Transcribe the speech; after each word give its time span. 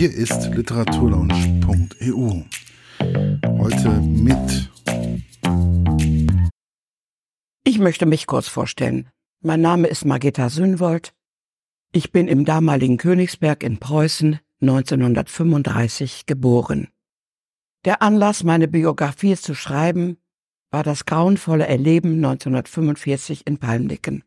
Hier 0.00 0.14
ist 0.14 0.54
literaturlaunch.eu. 0.54 2.42
Heute 3.58 3.90
mit. 4.00 4.70
Ich 7.64 7.78
möchte 7.78 8.06
mich 8.06 8.26
kurz 8.26 8.48
vorstellen. 8.48 9.10
Mein 9.42 9.60
Name 9.60 9.88
ist 9.88 10.06
Margita 10.06 10.48
Sünwold. 10.48 11.12
Ich 11.92 12.12
bin 12.12 12.28
im 12.28 12.46
damaligen 12.46 12.96
Königsberg 12.96 13.62
in 13.62 13.76
Preußen 13.76 14.40
1935 14.62 16.24
geboren. 16.24 16.88
Der 17.84 18.00
Anlass, 18.00 18.42
meine 18.42 18.68
Biografie 18.68 19.36
zu 19.36 19.54
schreiben, 19.54 20.16
war 20.70 20.82
das 20.82 21.04
grauenvolle 21.04 21.66
Erleben 21.66 22.14
1945 22.14 23.46
in 23.46 23.58
Palmnicken. 23.58 24.24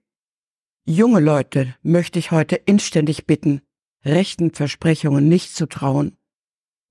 Junge 0.85 1.19
Leute 1.19 1.73
möchte 1.81 2.19
ich 2.19 2.29
heute 2.29 2.57
inständig 2.57 3.25
bitten, 3.25 3.63
rechten 4.05 4.51
Versprechungen 4.51 5.27
nicht 5.27 5.55
zu 5.55 5.67
trauen 5.67 6.17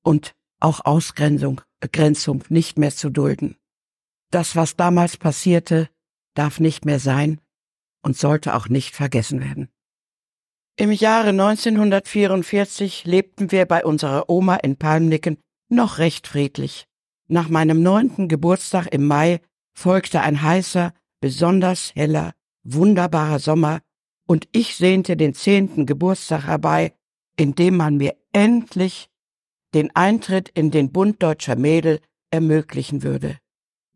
und 0.03 0.35
auch 0.61 0.85
Ausgrenzung 0.85 1.61
Grenzung 1.91 2.45
nicht 2.49 2.79
mehr 2.79 2.95
zu 2.95 3.11
dulden. 3.11 3.57
Das, 4.31 4.55
was 4.57 4.77
damals 4.77 5.17
passierte, 5.17 5.89
darf 6.35 6.61
nicht 6.61 6.85
mehr 6.85 7.01
sein 7.01 7.41
und 8.03 8.17
sollte 8.17 8.55
auch 8.55 8.69
nicht 8.69 8.95
vergessen 8.95 9.41
werden. 9.41 9.69
Im 10.77 10.91
Jahre 10.91 11.31
1944 11.31 13.05
lebten 13.05 13.53
wir 13.53 13.67
bei 13.67 13.85
unserer 13.85 14.31
Oma 14.31 14.57
in 14.57 14.77
Palmnicken 14.77 15.39
noch 15.69 15.99
recht 15.99 16.27
friedlich. 16.27 16.87
Nach 17.29 17.49
meinem 17.49 17.83
neunten 17.83 18.29
Geburtstag 18.29 18.87
im 18.87 19.07
Mai 19.07 19.41
folgte 19.75 20.23
ein 20.23 20.43
heißer, 20.43 20.95
besonders 21.21 21.95
heller, 21.95 22.33
wunderbarer 22.63 23.39
Sommer, 23.39 23.81
und 24.27 24.49
ich 24.53 24.77
sehnte 24.77 25.17
den 25.17 25.35
zehnten 25.35 25.85
Geburtstag 25.85 26.47
herbei, 26.47 26.95
in 27.43 27.57
dem 27.57 27.77
man 27.77 27.97
mir 27.97 28.15
endlich 28.33 29.09
den 29.75 29.91
Eintritt 29.97 30.49
in 30.51 30.71
den 30.71 30.93
Bund 30.93 31.21
deutscher 31.25 31.57
Mädel 31.57 31.99
ermöglichen 32.31 33.03
würde. 33.03 33.37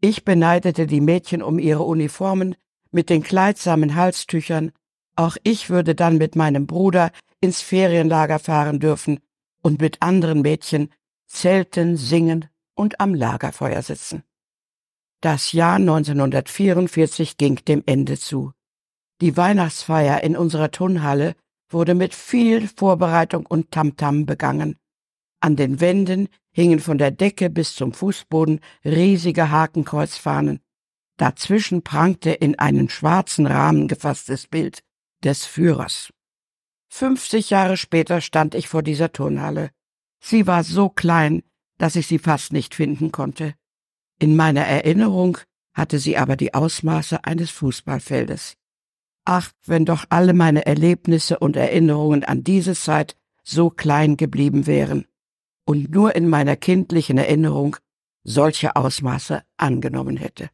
Ich 0.01 0.25
beneidete 0.25 0.89
die 0.89 1.01
Mädchen 1.01 1.43
um 1.43 1.61
ihre 1.61 1.85
Uniformen 1.85 2.57
mit 2.91 3.09
den 3.09 3.23
kleidsamen 3.23 3.95
Halstüchern, 3.95 4.73
auch 5.15 5.37
ich 5.45 5.71
würde 5.71 5.95
dann 5.95 6.19
mit 6.19 6.35
meinem 6.35 6.67
Bruder 6.67 7.13
ins 7.41 7.61
Ferienlager 7.61 8.41
fahren 8.41 8.81
dürfen 8.81 9.21
und 9.63 9.81
mit 9.81 10.03
anderen 10.03 10.43
Mädchen 10.43 10.91
zelten, 11.29 11.97
singen 11.97 12.47
und 12.75 12.99
am 12.99 13.15
Lagerfeuer 13.15 13.83
sitzen. 13.83 14.25
Das 15.21 15.53
Jahr 15.53 15.77
1944 15.77 17.37
ging 17.37 17.65
dem 17.65 17.85
Ende 17.87 18.19
zu. 18.19 18.51
Die 19.21 19.37
Weihnachtsfeier 19.37 20.25
in 20.25 20.37
unserer 20.37 20.73
Turnhalle 20.73 21.37
wurde 21.69 21.95
mit 21.95 22.15
viel 22.15 22.69
Vorbereitung 22.69 23.47
und 23.47 23.71
Tamtam 23.71 24.27
begangen. 24.27 24.77
An 25.41 25.57
den 25.57 25.81
Wänden 25.81 26.29
hingen 26.53 26.81
von 26.81 26.99
der 26.99 27.11
Decke 27.11 27.51
bis 27.51 27.75
zum 27.75 27.93
Fußboden 27.93 28.61
riesige 28.85 29.51
Hakenkreuzfahnen. 29.51 30.61
Dazwischen 31.19 31.83
prangte 31.83 32.31
in 32.31 32.59
einen 32.59 32.89
schwarzen 32.89 33.47
Rahmen 33.47 33.89
gefasstes 33.89 34.47
Bild 34.47 34.81
des 35.25 35.45
Führers. 35.45 36.13
Fünfzig 36.89 37.51
Jahre 37.51 37.77
später 37.77 38.21
stand 38.21 38.55
ich 38.55 38.69
vor 38.69 38.83
dieser 38.83 39.13
Turnhalle. 39.13 39.71
Sie 40.21 40.47
war 40.47 40.65
so 40.65 40.89
klein, 40.89 41.43
dass 41.79 41.97
ich 41.97 42.07
sie 42.07 42.19
fast 42.19 42.53
nicht 42.53 42.75
finden 42.75 43.13
konnte. 43.13 43.55
In 44.19 44.37
meiner 44.37 44.65
Erinnerung 44.67 45.39
hatte 45.75 45.99
sie 45.99 46.17
aber 46.17 46.37
die 46.37 46.55
Ausmaße 46.55 47.25
eines 47.25 47.51
Fußballfeldes. 47.51 48.57
Ach, 49.29 49.51
wenn 49.65 49.85
doch 49.85 50.05
alle 50.09 50.35
meine 50.35 50.67
Erlebnisse 50.67 51.41
und 51.41 51.57
Erinnerungen 51.57 52.23
an 52.23 52.45
diese 52.45 52.75
Zeit 52.75 53.17
so 53.43 53.71
klein 53.71 54.17
geblieben 54.17 54.67
wären 54.69 55.05
und 55.65 55.91
nur 55.91 56.15
in 56.15 56.29
meiner 56.29 56.55
kindlichen 56.55 57.19
Erinnerung 57.19 57.77
solche 58.23 58.77
Ausmaße 58.77 59.43
angenommen 59.57 60.17
hätte. 60.17 60.49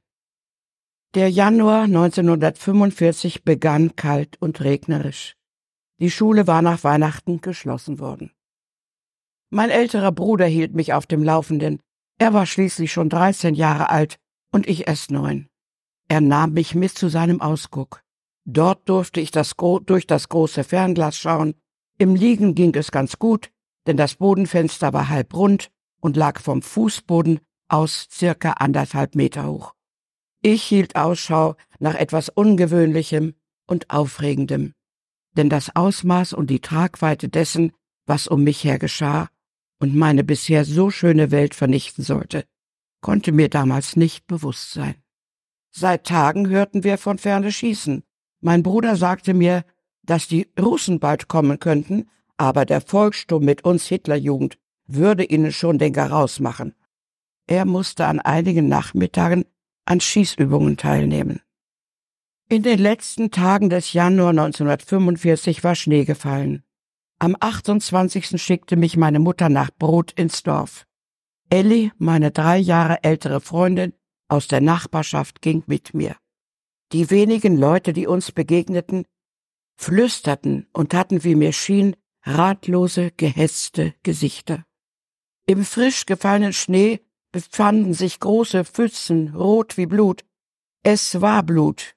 Der 1.15 1.29
Januar 1.31 1.83
1945 1.83 3.45
begann 3.45 3.95
kalt 3.95 4.41
und 4.41 4.63
regnerisch. 4.63 5.37
Die 6.01 6.11
Schule 6.11 6.47
war 6.47 6.63
nach 6.63 6.83
Weihnachten 6.83 7.43
geschlossen 7.43 7.99
worden. 7.99 8.33
Mein 9.51 9.69
älterer 9.69 10.13
Bruder 10.13 10.47
hielt 10.47 10.75
mich 10.75 10.95
auf 10.95 11.05
dem 11.05 11.23
Laufenden. 11.23 11.83
Er 12.19 12.33
war 12.33 12.47
schließlich 12.47 12.91
schon 12.91 13.11
13 13.11 13.55
Jahre 13.55 13.91
alt 13.91 14.17
und 14.51 14.67
ich 14.67 14.89
erst 14.89 15.11
neun. 15.11 15.51
Er 16.09 16.23
nahm 16.23 16.55
mich 16.55 16.75
mit 16.75 16.93
zu 16.93 17.09
seinem 17.09 17.43
Ausguck. 17.43 18.03
Dort 18.45 18.89
durfte 18.89 19.21
ich 19.21 19.31
das 19.31 19.55
durch 19.87 20.07
das 20.07 20.29
große 20.29 20.65
Fernglas 20.65 21.17
schauen. 21.17 21.55
Im 21.99 22.15
Liegen 22.15 22.55
ging 22.55 22.75
es 22.75 22.91
ganz 22.91 23.19
gut, 23.19 23.51
denn 23.87 23.97
das 23.97 24.17
Bodenfenster 24.17 24.93
war 24.93 25.09
halb 25.09 25.35
rund 25.35 25.71
und 26.01 26.17
lag 26.17 26.41
vom 26.41 26.63
Fußboden 26.63 27.41
aus 27.69 28.09
circa 28.11 28.53
anderthalb 28.53 29.15
Meter 29.15 29.47
hoch. 29.47 29.75
Ich 30.43 30.63
hielt 30.65 30.97
Ausschau 30.97 31.55
nach 31.79 31.95
etwas 31.95 32.29
Ungewöhnlichem 32.29 33.35
und 33.67 33.91
Aufregendem, 33.91 34.75
denn 35.37 35.49
das 35.49 35.75
Ausmaß 35.77 36.33
und 36.33 36.51
die 36.51 36.61
Tragweite 36.61 37.29
dessen, 37.29 37.73
was 38.07 38.27
um 38.27 38.43
mich 38.43 38.65
her 38.65 38.79
geschah 38.79 39.29
und 39.79 39.95
meine 39.95 40.25
bisher 40.25 40.65
so 40.65 40.91
schöne 40.91 41.31
Welt 41.31 41.55
vernichten 41.55 42.03
sollte, 42.03 42.45
konnte 43.01 43.31
mir 43.31 43.49
damals 43.49 43.95
nicht 43.97 44.27
bewusst 44.27 44.73
sein. 44.73 44.97
Seit 45.71 46.07
Tagen 46.07 46.49
hörten 46.49 46.85
wir 46.85 46.99
von 46.99 47.19
ferne 47.19 47.53
Schießen, 47.53 48.03
mein 48.43 48.63
Bruder 48.63 48.97
sagte 48.97 49.35
mir, 49.35 49.65
dass 50.03 50.29
die 50.29 50.49
Russen 50.61 51.01
bald 51.01 51.29
kommen 51.29 51.59
könnten, 51.59 52.11
aber 52.37 52.67
der 52.67 52.81
Volkssturm 52.81 53.45
mit 53.45 53.65
uns 53.65 53.87
Hitlerjugend 53.87 54.59
würde 54.87 55.25
ihnen 55.25 55.53
schon 55.53 55.79
den 55.79 55.93
Garaus 55.93 56.41
machen. 56.41 56.75
Er 57.47 57.65
musste 57.65 58.07
an 58.07 58.21
einigen 58.21 58.69
Nachmittagen 58.69 59.45
an 59.85 60.01
Schießübungen 60.01 60.77
teilnehmen. 60.77 61.41
In 62.49 62.63
den 62.63 62.79
letzten 62.79 63.31
Tagen 63.31 63.71
des 63.71 63.93
Januar 63.93 64.31
1945 64.31 65.65
war 65.65 65.75
Schnee 65.75 66.05
gefallen. 66.05 66.63
Am 67.19 67.37
28. 67.39 68.43
schickte 68.43 68.77
mich 68.77 68.97
meine 68.97 69.21
Mutter 69.21 69.49
nach 69.49 69.71
Brot 69.71 70.13
ins 70.13 70.43
Dorf. 70.43 70.87
Elli, 71.49 71.93
meine 71.99 72.31
drei 72.31 72.59
Jahre 72.59 73.05
ältere 73.05 73.41
Freundin 73.41 73.93
aus 74.29 74.49
der 74.49 74.61
Nachbarschaft, 74.61 75.43
ging 75.43 75.63
mit 75.67 75.95
mir. 75.95 76.17
Die 76.93 77.11
wenigen 77.11 77.57
Leute, 77.57 77.93
die 77.93 78.07
uns 78.07 78.33
begegneten, 78.33 79.07
flüsterten 79.77 80.67
und 80.73 80.93
hatten, 80.93 81.25
wie 81.25 81.35
mir 81.35 81.53
schien, 81.53 81.97
ratlose, 82.23 83.11
gehetzte 83.13 83.95
Gesichter. 84.03 84.65
Im 85.47 85.65
frisch 85.65 86.07
gefallenen 86.07 86.53
Schnee 86.53 87.01
befanden 87.33 87.95
sich 87.95 88.21
große 88.21 88.65
Pfützen, 88.65 89.35
rot 89.35 89.77
wie 89.77 89.87
Blut. 89.87 90.25
Es 90.83 91.21
war 91.21 91.43
Blut. 91.43 91.97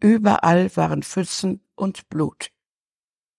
Überall 0.00 0.74
waren 0.76 1.02
Pfützen 1.02 1.60
und 1.74 2.08
Blut. 2.08 2.52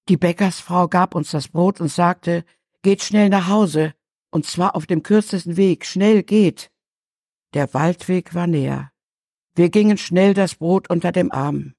Die 0.09 0.17
Bäckersfrau 0.17 0.87
gab 0.87 1.15
uns 1.15 1.31
das 1.31 1.47
Brot 1.47 1.79
und 1.79 1.89
sagte, 1.89 2.43
geht 2.81 3.01
schnell 3.01 3.29
nach 3.29 3.47
Hause, 3.47 3.93
und 4.29 4.45
zwar 4.45 4.75
auf 4.75 4.85
dem 4.85 5.03
kürzesten 5.03 5.57
Weg, 5.57 5.85
schnell 5.85 6.23
geht. 6.23 6.71
Der 7.53 7.73
Waldweg 7.73 8.33
war 8.33 8.47
näher. 8.47 8.91
Wir 9.57 9.69
gingen 9.69 9.97
schnell 9.97 10.35
das 10.35 10.53
Brot 10.53 10.87
unter 10.87 11.11
dem 11.11 11.31
Arm. 11.31 11.73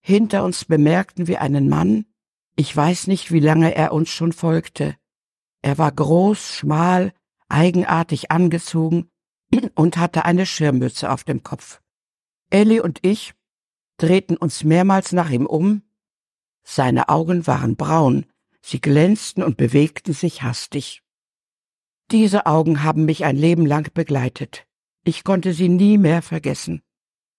Hinter 0.00 0.44
uns 0.44 0.64
bemerkten 0.64 1.26
wir 1.26 1.42
einen 1.42 1.68
Mann, 1.68 2.06
ich 2.54 2.74
weiß 2.74 3.08
nicht, 3.08 3.32
wie 3.32 3.40
lange 3.40 3.74
er 3.74 3.92
uns 3.92 4.08
schon 4.08 4.32
folgte. 4.32 4.94
Er 5.60 5.78
war 5.78 5.90
groß, 5.90 6.54
schmal, 6.54 7.12
eigenartig 7.48 8.30
angezogen 8.30 9.10
und 9.74 9.96
hatte 9.96 10.26
eine 10.26 10.46
Schirmmütze 10.46 11.10
auf 11.10 11.24
dem 11.24 11.42
Kopf. 11.42 11.80
Ellie 12.50 12.84
und 12.84 13.04
ich 13.04 13.34
drehten 13.96 14.36
uns 14.36 14.62
mehrmals 14.62 15.10
nach 15.10 15.30
ihm 15.30 15.46
um. 15.46 15.82
Seine 16.62 17.08
Augen 17.08 17.48
waren 17.48 17.74
braun, 17.74 18.26
sie 18.62 18.80
glänzten 18.80 19.42
und 19.42 19.56
bewegten 19.56 20.14
sich 20.14 20.44
hastig. 20.44 21.02
Diese 22.12 22.46
Augen 22.46 22.84
haben 22.84 23.06
mich 23.06 23.24
ein 23.24 23.36
Leben 23.36 23.66
lang 23.66 23.92
begleitet. 23.92 24.68
Ich 25.02 25.24
konnte 25.24 25.52
sie 25.52 25.68
nie 25.68 25.98
mehr 25.98 26.22
vergessen. 26.22 26.84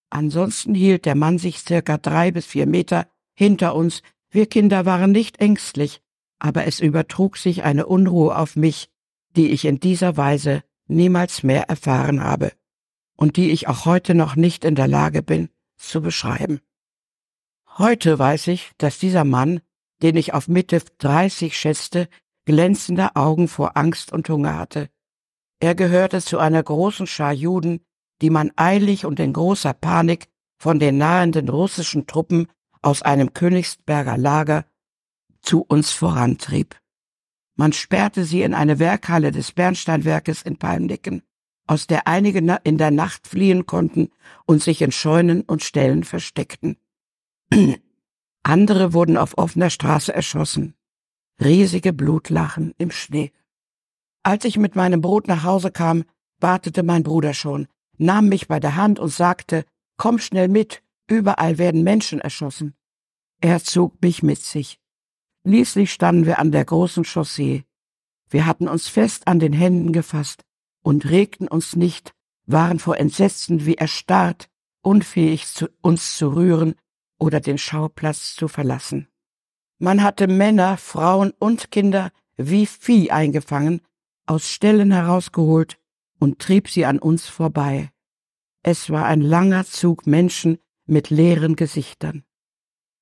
Ansonsten 0.10 0.74
hielt 0.74 1.06
der 1.06 1.16
Mann 1.16 1.38
sich 1.38 1.60
circa 1.60 1.98
drei 1.98 2.32
bis 2.32 2.46
vier 2.46 2.66
Meter 2.66 3.08
hinter 3.34 3.76
uns. 3.76 4.02
Wir 4.32 4.48
Kinder 4.48 4.86
waren 4.86 5.12
nicht 5.12 5.40
ängstlich, 5.40 6.02
aber 6.40 6.66
es 6.66 6.80
übertrug 6.80 7.38
sich 7.38 7.64
eine 7.64 7.86
Unruhe 7.86 8.38
auf 8.38 8.56
mich, 8.56 8.90
die 9.36 9.50
ich 9.50 9.66
in 9.66 9.80
dieser 9.80 10.18
Weise 10.18 10.64
niemals 10.88 11.44
mehr 11.44 11.70
erfahren 11.70 12.24
habe 12.24 12.52
und 13.16 13.38
die 13.38 13.52
ich 13.52 13.68
auch 13.68 13.86
heute 13.86 14.16
noch 14.16 14.36
nicht 14.36 14.66
in 14.66 14.76
der 14.76 14.88
Lage 14.88 15.22
bin 15.22 15.50
zu 15.78 16.02
beschreiben. 16.02 16.60
Heute 17.78 18.18
weiß 18.18 18.48
ich, 18.48 18.72
dass 18.78 19.00
dieser 19.00 19.24
Mann, 19.24 19.62
den 20.02 20.16
ich 20.16 20.34
auf 20.34 20.48
Mitte 20.48 20.82
30 20.98 21.58
schätzte, 21.58 22.10
glänzende 22.46 23.16
Augen 23.16 23.48
vor 23.48 23.78
Angst 23.78 24.12
und 24.12 24.28
Hunger 24.30 24.58
hatte. 24.58 24.90
Er 25.60 25.76
gehörte 25.76 26.22
zu 26.22 26.40
einer 26.40 26.64
großen 26.64 27.06
Schar 27.08 27.34
Juden, 27.34 27.82
die 28.22 28.30
man 28.30 28.52
eilig 28.56 29.06
und 29.06 29.20
in 29.20 29.34
großer 29.34 29.74
Panik 29.74 30.28
von 30.58 30.80
den 30.80 30.98
nahenden 30.98 31.50
russischen 31.50 32.08
Truppen 32.08 32.48
aus 32.82 33.02
einem 33.02 33.34
Königsberger 33.34 34.18
Lager 34.18 34.66
zu 35.42 35.62
uns 35.62 35.92
vorantrieb. 35.92 36.80
Man 37.56 37.74
sperrte 37.74 38.24
sie 38.24 38.42
in 38.42 38.54
eine 38.54 38.80
Werkhalle 38.80 39.32
des 39.32 39.52
Bernsteinwerkes 39.52 40.44
in 40.44 40.58
Palmnicken, 40.58 41.24
aus 41.68 41.88
der 41.88 42.08
einige 42.08 42.40
in 42.64 42.78
der 42.78 42.92
Nacht 42.92 43.28
fliehen 43.28 43.66
konnten 43.66 44.10
und 44.46 44.64
sich 44.64 44.82
in 44.82 44.92
Scheunen 44.92 45.42
und 45.42 45.64
Ställen 45.64 46.04
versteckten. 46.04 46.78
Andere 48.44 48.94
wurden 48.94 49.18
auf 49.18 49.38
offener 49.38 49.70
Straße 49.70 50.14
erschossen. 50.14 50.76
Riesige 51.42 51.94
Blutlachen 51.94 52.74
im 52.78 52.92
Schnee. 52.92 53.32
Als 54.24 54.46
ich 54.46 54.58
mit 54.58 54.76
meinem 54.76 55.02
Brot 55.02 55.28
nach 55.28 55.44
Hause 55.44 55.72
kam, 55.72 56.06
wartete 56.40 56.84
mein 56.84 57.04
Bruder 57.04 57.34
schon, 57.34 57.68
nahm 58.00 58.30
mich 58.30 58.48
bei 58.48 58.60
der 58.60 58.76
Hand 58.76 58.98
und 58.98 59.10
sagte, 59.10 59.66
komm 59.98 60.18
schnell 60.18 60.48
mit, 60.48 60.82
überall 61.08 61.58
werden 61.58 61.84
Menschen 61.84 62.20
erschossen. 62.20 62.74
Er 63.42 63.64
zog 63.64 64.02
mich 64.02 64.24
mit 64.24 64.42
sich. 64.42 64.80
Schließlich 65.46 65.94
standen 65.94 66.26
wir 66.26 66.40
an 66.40 66.52
der 66.52 66.66
großen 66.66 67.06
Chaussee. 67.06 67.64
Wir 68.30 68.46
hatten 68.46 68.68
uns 68.68 68.88
fest 68.88 69.28
an 69.28 69.40
den 69.40 69.54
Händen 69.54 69.94
gefasst 69.94 70.44
und 70.82 71.10
regten 71.10 71.48
uns 71.48 71.76
nicht, 71.76 72.14
waren 72.46 72.80
vor 72.80 72.98
Entsetzen 72.98 73.66
wie 73.66 73.76
erstarrt, 73.76 74.50
unfähig 74.82 75.48
zu, 75.48 75.70
uns 75.82 76.18
zu 76.18 76.36
rühren 76.36 76.76
oder 77.18 77.40
den 77.40 77.58
Schauplatz 77.58 78.36
zu 78.36 78.48
verlassen. 78.48 79.08
Man 79.78 80.04
hatte 80.04 80.28
Männer, 80.28 80.78
Frauen 80.78 81.32
und 81.40 81.72
Kinder 81.72 82.12
wie 82.38 82.66
Vieh 82.66 83.12
eingefangen, 83.12 83.82
aus 84.26 84.50
Ställen 84.50 84.92
herausgeholt 84.92 85.80
und 86.20 86.40
trieb 86.40 86.70
sie 86.70 86.86
an 86.86 87.00
uns 87.00 87.28
vorbei. 87.28 87.90
Es 88.62 88.90
war 88.90 89.06
ein 89.06 89.22
langer 89.22 89.66
Zug 89.66 90.06
Menschen 90.06 90.60
mit 90.86 91.10
leeren 91.10 91.56
Gesichtern. 91.56 92.24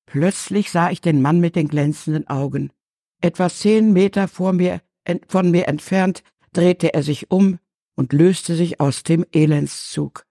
Plötzlich 0.06 0.70
sah 0.70 0.90
ich 0.90 1.00
den 1.00 1.20
Mann 1.20 1.40
mit 1.40 1.56
den 1.56 1.68
glänzenden 1.68 2.28
Augen. 2.28 2.72
Etwa 3.20 3.50
zehn 3.50 3.92
Meter 3.92 4.28
vor 4.28 4.52
mir, 4.52 4.80
von 5.26 5.50
mir 5.50 5.68
entfernt 5.68 6.22
drehte 6.52 6.94
er 6.94 7.02
sich 7.02 7.30
um 7.30 7.58
und 7.96 8.12
löste 8.12 8.54
sich 8.54 8.80
aus 8.80 9.02
dem 9.02 9.26
Elendszug. 9.32 10.24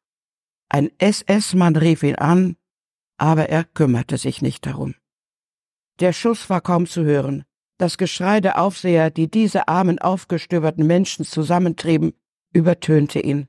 Ein 0.70 0.90
SS-Mann 0.98 1.76
rief 1.76 2.04
ihn 2.04 2.16
an, 2.16 2.56
aber 3.18 3.50
er 3.50 3.64
kümmerte 3.64 4.18
sich 4.18 4.42
nicht 4.42 4.66
darum. 4.66 4.96
Der 6.00 6.14
Schuss 6.14 6.50
war 6.50 6.62
kaum 6.62 6.88
zu 6.88 7.04
hören. 7.04 7.44
Das 7.78 7.98
Geschrei 7.98 8.42
der 8.42 8.60
Aufseher, 8.60 9.12
die 9.12 9.30
diese 9.30 9.68
armen, 9.68 10.00
aufgestöberten 10.00 10.88
Menschen 10.88 11.26
zusammentrieben, 11.26 12.14
übertönte 12.54 13.20
ihn. 13.20 13.48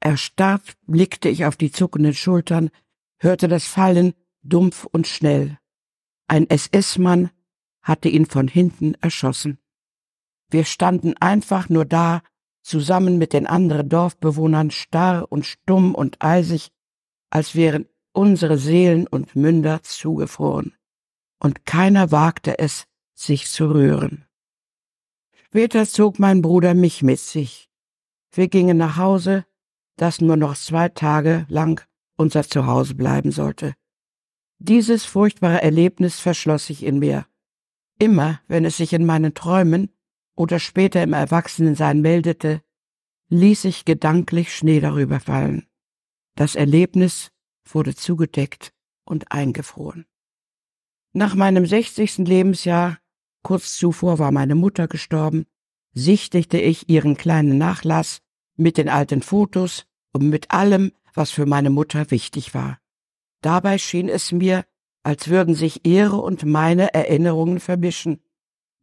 Erstarrt 0.00 0.74
blickte 0.86 1.28
ich 1.28 1.46
auf 1.46 1.56
die 1.56 1.72
zuckenden 1.72 2.14
Schultern, 2.14 2.70
hörte 3.18 3.48
das 3.48 3.64
Fallen 3.64 4.14
dumpf 4.42 4.84
und 4.84 5.06
schnell. 5.06 5.58
Ein 6.28 6.48
SS-Mann 6.48 7.30
hatte 7.82 8.08
ihn 8.08 8.26
von 8.26 8.48
hinten 8.48 8.94
erschossen. 8.94 9.58
Wir 10.50 10.64
standen 10.64 11.16
einfach 11.18 11.68
nur 11.68 11.84
da, 11.84 12.22
zusammen 12.62 13.18
mit 13.18 13.32
den 13.32 13.46
anderen 13.46 13.88
Dorfbewohnern 13.88 14.70
starr 14.70 15.30
und 15.30 15.44
stumm 15.44 15.94
und 15.94 16.16
eisig, 16.20 16.70
als 17.30 17.54
wären 17.54 17.86
unsere 18.12 18.58
Seelen 18.58 19.06
und 19.06 19.36
Münder 19.36 19.82
zugefroren. 19.82 20.74
Und 21.38 21.66
keiner 21.66 22.10
wagte 22.10 22.58
es, 22.58 22.86
sich 23.14 23.48
zu 23.48 23.70
rühren. 23.70 24.24
Später 25.32 25.86
zog 25.86 26.18
mein 26.18 26.42
Bruder 26.42 26.74
mich 26.74 27.02
mit 27.02 27.20
sich. 27.20 27.70
Wir 28.36 28.48
gingen 28.48 28.76
nach 28.76 28.96
Hause, 28.96 29.46
das 29.96 30.20
nur 30.20 30.36
noch 30.36 30.56
zwei 30.56 30.88
Tage 30.88 31.46
lang 31.48 31.86
unser 32.16 32.42
Zuhause 32.42 32.96
bleiben 32.96 33.30
sollte. 33.30 33.74
Dieses 34.58 35.04
furchtbare 35.04 35.62
Erlebnis 35.62 36.18
verschloss 36.18 36.66
sich 36.66 36.82
in 36.82 36.98
mir. 36.98 37.26
Immer, 37.98 38.40
wenn 38.48 38.64
es 38.64 38.76
sich 38.76 38.92
in 38.92 39.06
meinen 39.06 39.34
Träumen 39.34 39.90
oder 40.34 40.58
später 40.58 41.00
im 41.02 41.12
Erwachsenensein 41.12 42.00
meldete, 42.00 42.60
ließ 43.28 43.66
ich 43.66 43.84
gedanklich 43.84 44.54
Schnee 44.54 44.80
darüber 44.80 45.20
fallen. 45.20 45.68
Das 46.34 46.56
Erlebnis 46.56 47.30
wurde 47.64 47.94
zugedeckt 47.94 48.72
und 49.04 49.30
eingefroren. 49.30 50.06
Nach 51.12 51.36
meinem 51.36 51.66
sechzigsten 51.66 52.24
Lebensjahr, 52.24 52.98
kurz 53.44 53.76
zuvor 53.76 54.18
war 54.18 54.32
meine 54.32 54.56
Mutter 54.56 54.88
gestorben, 54.88 55.46
sichtigte 55.92 56.58
ich 56.58 56.88
ihren 56.88 57.16
kleinen 57.16 57.58
Nachlass 57.58 58.23
mit 58.56 58.78
den 58.78 58.88
alten 58.88 59.22
Fotos 59.22 59.86
und 60.12 60.28
mit 60.28 60.50
allem, 60.50 60.92
was 61.14 61.30
für 61.30 61.46
meine 61.46 61.70
Mutter 61.70 62.10
wichtig 62.10 62.54
war. 62.54 62.78
Dabei 63.40 63.78
schien 63.78 64.08
es 64.08 64.32
mir, 64.32 64.64
als 65.02 65.28
würden 65.28 65.54
sich 65.54 65.84
ihre 65.84 66.16
und 66.16 66.44
meine 66.44 66.94
Erinnerungen 66.94 67.60
vermischen. 67.60 68.22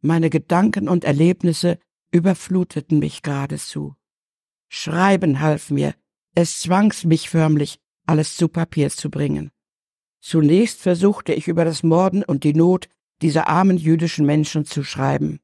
Meine 0.00 0.30
Gedanken 0.30 0.88
und 0.88 1.04
Erlebnisse 1.04 1.78
überfluteten 2.12 2.98
mich 2.98 3.22
geradezu. 3.22 3.96
Schreiben 4.68 5.40
half 5.40 5.70
mir, 5.70 5.94
es 6.34 6.60
zwangs 6.60 7.04
mich 7.04 7.28
förmlich, 7.28 7.78
alles 8.06 8.36
zu 8.36 8.48
Papier 8.48 8.90
zu 8.90 9.10
bringen. 9.10 9.50
Zunächst 10.20 10.80
versuchte 10.80 11.34
ich 11.34 11.48
über 11.48 11.64
das 11.64 11.82
Morden 11.82 12.22
und 12.22 12.44
die 12.44 12.54
Not 12.54 12.88
dieser 13.20 13.48
armen 13.48 13.76
jüdischen 13.76 14.24
Menschen 14.24 14.64
zu 14.64 14.84
schreiben. 14.84 15.40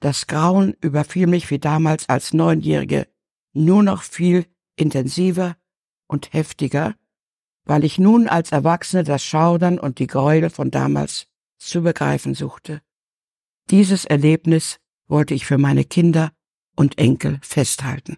Das 0.00 0.26
Grauen 0.26 0.74
überfiel 0.80 1.26
mich 1.26 1.50
wie 1.50 1.58
damals 1.58 2.08
als 2.08 2.32
Neunjährige, 2.32 3.06
nur 3.56 3.82
noch 3.82 4.02
viel 4.02 4.46
intensiver 4.76 5.56
und 6.06 6.32
heftiger, 6.32 6.94
weil 7.64 7.84
ich 7.84 7.98
nun 7.98 8.28
als 8.28 8.52
Erwachsene 8.52 9.02
das 9.04 9.24
Schaudern 9.24 9.78
und 9.78 9.98
die 9.98 10.06
Gräuel 10.06 10.50
von 10.50 10.70
damals 10.70 11.26
zu 11.58 11.82
begreifen 11.82 12.34
suchte. 12.34 12.80
Dieses 13.70 14.04
Erlebnis 14.04 14.78
wollte 15.08 15.34
ich 15.34 15.46
für 15.46 15.58
meine 15.58 15.84
Kinder 15.84 16.30
und 16.76 16.98
Enkel 16.98 17.38
festhalten. 17.42 18.16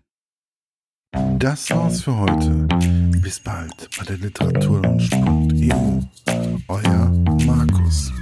Das 1.38 1.70
war's 1.70 2.02
für 2.02 2.16
heute. 2.16 2.68
Bis 3.22 3.40
bald 3.40 3.88
bei 3.98 4.04
der 4.04 4.18
Literaturlaunch.eu. 4.18 6.02
Euer 6.68 7.08
Markus. 7.46 8.12